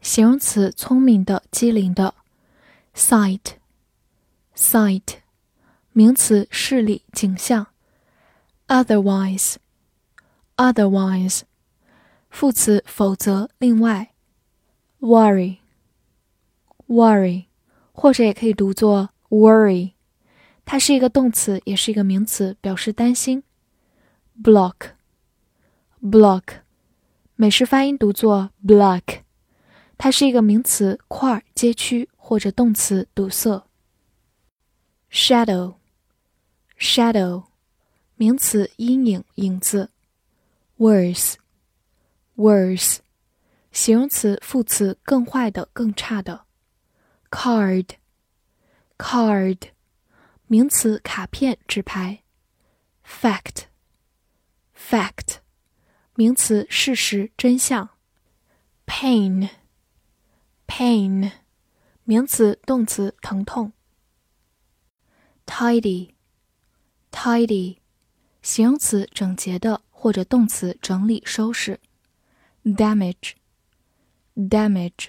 [0.00, 2.14] 形容词，聪明的、机灵的。
[2.94, 5.18] sight，sight，
[5.92, 7.68] 名词，视力、景象。
[8.66, 11.42] otherwise，otherwise，
[12.28, 14.08] 副词，否则、另外。
[15.00, 17.46] worry，worry，
[17.92, 19.92] 或者也可以读作 worry，
[20.66, 23.42] 它是一个动词，也是一个名词，表示担心。
[24.42, 26.42] block，block。
[27.36, 29.20] 美式发音读作 block，
[30.02, 33.66] 它是一个名词，块、街区或者动词，堵塞。
[35.12, 37.44] shadow，shadow，
[38.16, 39.90] 名词，阴影、影子。
[40.78, 43.00] worse，worse，
[43.72, 46.46] 形容词、副词，更坏的、更差的。
[47.30, 49.58] card，card，
[50.46, 52.22] 名词，卡片、纸牌。
[53.06, 55.40] fact，fact。
[56.14, 57.90] 名词，事实、真相。
[58.86, 59.50] pain
[60.70, 61.32] pain，
[62.04, 63.72] 名词、动词，疼痛。
[65.44, 67.78] tidy，tidy，
[68.40, 71.80] 形容词，整洁的，或者动词，整理、收拾。
[72.64, 75.08] damage，damage，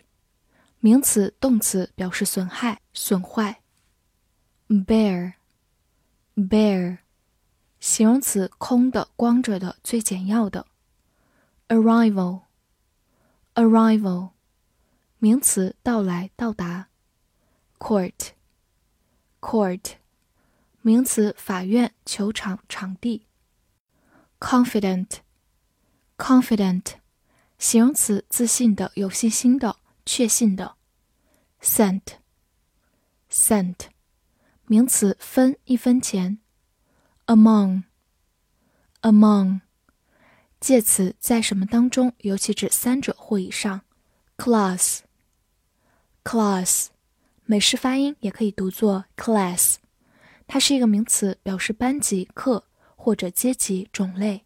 [0.80, 3.62] 名词、动词，表示损害、损坏。
[4.68, 6.98] bare，bare，
[7.80, 10.66] 形容词，空的、光着的、最简要的。
[11.68, 12.46] arrival,
[13.54, 14.32] arrival，
[15.24, 16.88] 名词，到来、到达。
[17.78, 18.32] court,
[19.40, 19.92] court，
[20.82, 23.28] 名词，法院、球场、场地。
[24.40, 25.20] confident,
[26.18, 26.94] confident，
[27.60, 29.78] 形容词，自信的、有信心的、
[30.08, 30.76] 确信的。
[31.62, 32.02] cent,
[33.30, 33.76] cent，
[34.66, 36.40] 名词，分、一分钱。
[37.28, 37.84] among,
[39.02, 39.62] among。
[40.60, 43.82] 介词在什么当中，尤其指三者或以上。
[44.36, 45.02] Class
[46.24, 46.90] Class，
[47.46, 49.78] 美式发音也可以读作 class，
[50.46, 52.66] 它是一个名词，表示班级、课
[52.96, 54.46] 或者阶级、种类。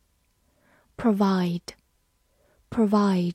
[0.98, 3.34] provide，provide，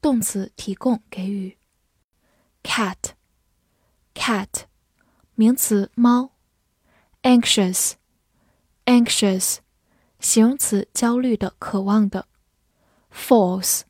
[0.00, 1.58] 动词提供、给予。
[2.62, 4.48] cat，cat，
[5.34, 6.32] 名词猫。
[7.22, 9.58] anxious，anxious。
[10.18, 12.26] 形容词，焦虑的、渴望的。
[13.12, 13.84] false，false，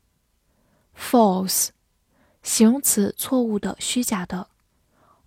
[2.42, 4.48] 形容词，错误的、虚假的。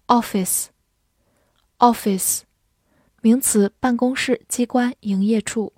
[0.07, 2.41] office，office，
[3.21, 5.73] 名词，办公室、机关、营业处。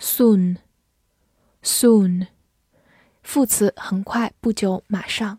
[0.00, 2.26] soon，soon，
[3.22, 5.38] 副词，很快、不久、马上。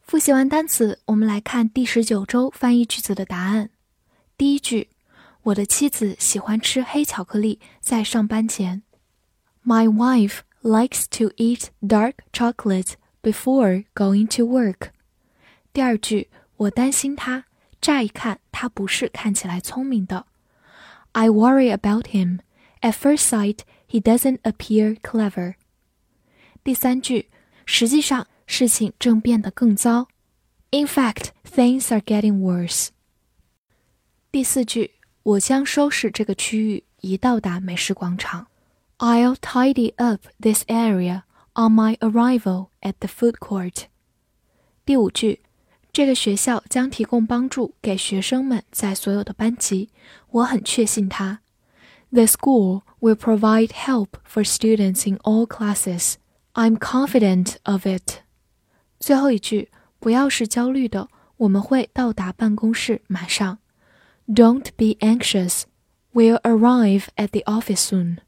[0.00, 3.70] 复习完单词，我们来看第十九周翻译句子的答案。
[4.36, 4.90] 第一句。
[5.46, 8.84] 我的妻子喜欢吃黑巧克力在上班前。
[9.64, 14.89] My wife likes to eat dark chocolate before going to work。
[15.73, 17.45] 第二句，我担心他，
[17.81, 20.25] 乍一看他不是看起来聪明的。
[21.11, 22.39] I worry about him.
[22.81, 25.55] At first sight, he doesn't appear clever.
[26.63, 27.29] 第三句，
[27.65, 30.07] 实际上事情正变得更糟。
[30.71, 32.89] In fact, things are getting worse.
[34.31, 34.97] 第四句。
[35.27, 38.47] 我将收拾这个区域一到达美食广场。
[38.97, 41.23] I'll tidy up this area
[41.53, 43.85] on my arrival at the food court。
[44.85, 45.41] 第五句，
[45.91, 49.89] 这个学校将提供帮助给学生们在所有的班级。
[50.29, 51.39] 我很确信它。
[52.11, 56.15] The school will provide help for students in all classes.
[56.53, 58.21] I'm confident of it。
[58.99, 59.69] 最后一句，
[59.99, 63.59] 不要是焦虑的，我们会到达办公室马上。
[64.27, 65.63] Don't be anxious.
[66.13, 68.19] We'll arrive at the office soon.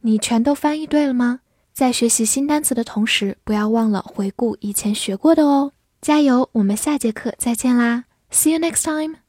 [0.00, 1.40] 你全都翻译对了吗？
[1.73, 5.71] 在学习新单词的同时，不要忘了回顾以前学过的哦。
[6.01, 6.47] 加油！
[6.51, 9.22] 我们下节课再见啦！See you next time.